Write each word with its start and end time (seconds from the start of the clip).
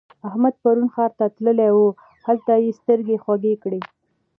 احمد 0.27 0.53
پرون 0.61 0.87
ښار 0.95 1.11
ته 1.19 1.25
تللی 1.37 1.69
وو؛ 1.75 1.87
هلته 2.25 2.51
يې 2.63 2.71
سترګې 2.79 3.15
خوږې 3.23 3.53
کړې. 3.63 3.81